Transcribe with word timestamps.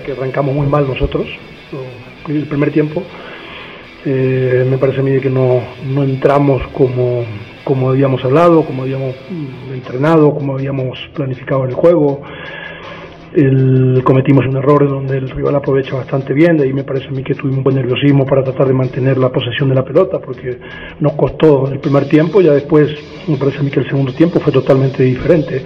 Verdad 0.00 0.02
que 0.02 0.12
arrancamos 0.12 0.54
muy 0.54 0.66
mal 0.66 0.86
nosotros, 0.86 1.26
el 2.28 2.46
primer 2.46 2.70
tiempo. 2.70 3.02
Eh, 4.04 4.66
me 4.68 4.78
parece 4.78 5.00
a 5.00 5.02
mí 5.02 5.20
que 5.20 5.28
no, 5.28 5.60
no 5.92 6.02
entramos 6.02 6.62
como, 6.68 7.22
como 7.64 7.90
habíamos 7.90 8.24
hablado, 8.24 8.64
como 8.64 8.82
habíamos 8.82 9.14
mm, 9.28 9.74
entrenado, 9.74 10.32
como 10.32 10.54
habíamos 10.54 10.98
planificado 11.14 11.64
el 11.64 11.74
juego. 11.74 12.22
El, 13.34 14.02
cometimos 14.02 14.44
un 14.46 14.56
error 14.56 14.88
donde 14.88 15.18
el 15.18 15.28
rival 15.28 15.54
aprovecha 15.54 15.94
bastante 15.94 16.32
bien, 16.32 16.56
de 16.56 16.64
ahí 16.64 16.72
me 16.72 16.82
parece 16.82 17.08
a 17.08 17.10
mí 17.12 17.22
que 17.22 17.34
tuvimos 17.34 17.58
un 17.58 17.64
buen 17.64 17.76
nerviosismo 17.76 18.26
para 18.26 18.42
tratar 18.42 18.66
de 18.66 18.74
mantener 18.74 19.18
la 19.18 19.28
posesión 19.28 19.68
de 19.68 19.76
la 19.76 19.84
pelota, 19.84 20.18
porque 20.18 20.58
nos 20.98 21.12
costó 21.12 21.70
el 21.70 21.78
primer 21.78 22.08
tiempo, 22.08 22.40
ya 22.40 22.54
después 22.54 22.90
me 23.28 23.36
parece 23.36 23.58
a 23.58 23.62
mí 23.62 23.70
que 23.70 23.80
el 23.80 23.88
segundo 23.88 24.12
tiempo 24.12 24.40
fue 24.40 24.52
totalmente 24.52 25.04
diferente. 25.04 25.62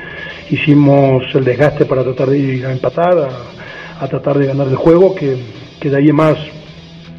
Hicimos 0.50 1.22
el 1.34 1.44
desgaste 1.44 1.86
para 1.86 2.02
tratar 2.02 2.28
de 2.28 2.38
ir 2.38 2.66
a 2.66 2.72
empatar, 2.72 3.16
a, 3.16 3.53
a 4.00 4.08
tratar 4.08 4.38
de 4.38 4.46
ganar 4.46 4.68
el 4.68 4.76
juego, 4.76 5.14
que, 5.14 5.36
que 5.80 5.90
de 5.90 5.96
ahí 5.96 6.08
en 6.08 6.16
más 6.16 6.36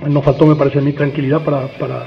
nos 0.08 0.24
faltó, 0.24 0.46
me 0.46 0.56
parece 0.56 0.80
a 0.80 0.81
mí, 0.81 0.94
tranquilidad 0.94 1.41
para, 1.41 1.68
para, 1.68 2.06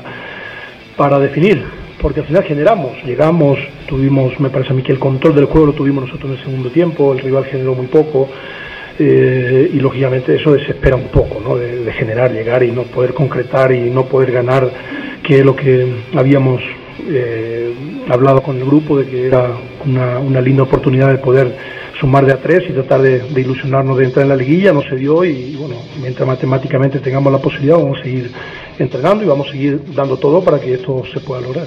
para 0.96 1.18
definir, 1.18 1.64
porque 2.00 2.20
al 2.20 2.26
final 2.26 2.44
generamos, 2.44 2.92
llegamos, 3.04 3.58
tuvimos, 3.86 4.38
me 4.40 4.50
parece 4.50 4.72
a 4.72 4.76
mí 4.76 4.82
que 4.82 4.92
el 4.92 4.98
control 4.98 5.34
del 5.34 5.46
juego 5.46 5.66
lo 5.66 5.72
tuvimos 5.72 6.04
nosotros 6.04 6.32
en 6.32 6.38
el 6.38 6.44
segundo 6.44 6.70
tiempo, 6.70 7.12
el 7.12 7.20
rival 7.20 7.44
generó 7.46 7.74
muy 7.74 7.86
poco, 7.86 8.28
eh, 8.98 9.70
y 9.72 9.78
lógicamente 9.78 10.34
eso 10.34 10.52
desespera 10.52 10.96
un 10.96 11.08
poco, 11.08 11.40
¿no? 11.40 11.56
De, 11.56 11.84
de, 11.84 11.92
generar, 11.92 12.32
llegar 12.32 12.64
y 12.64 12.72
no 12.72 12.82
poder 12.82 13.14
concretar 13.14 13.70
y 13.70 13.90
no 13.90 14.06
poder 14.06 14.32
ganar, 14.32 14.68
que 15.22 15.38
es 15.38 15.44
lo 15.44 15.54
que 15.54 15.94
habíamos 16.16 16.60
eh, 17.06 17.74
hablado 18.08 18.42
con 18.42 18.56
el 18.56 18.64
grupo, 18.64 18.98
de 18.98 19.06
que 19.06 19.26
era 19.26 19.52
una, 19.84 20.18
una 20.18 20.40
linda 20.40 20.62
oportunidad 20.62 21.10
de 21.10 21.18
poder 21.18 21.56
sumar 22.00 22.24
de 22.24 22.32
a 22.32 22.40
tres 22.40 22.64
y 22.68 22.72
tratar 22.72 23.02
de, 23.02 23.22
ilusionarnos 23.40 23.98
de 23.98 24.04
entrar 24.04 24.22
en 24.22 24.28
la 24.28 24.36
liguilla, 24.36 24.72
no 24.72 24.82
se 24.82 24.96
dio 24.96 25.24
y 25.24 25.56
bueno, 25.56 25.76
mientras 26.00 26.26
matemáticamente 26.26 27.00
tengamos 27.00 27.32
la 27.32 27.38
posibilidad 27.38 27.76
vamos 27.76 27.98
a 27.98 28.02
seguir 28.02 28.30
entrenando 28.78 29.24
y 29.24 29.26
vamos 29.26 29.48
a 29.48 29.52
seguir 29.52 29.82
dando 29.94 30.16
todo 30.16 30.42
para 30.42 30.60
que 30.60 30.74
esto 30.74 31.02
se 31.12 31.20
pueda 31.20 31.40
lograr. 31.40 31.66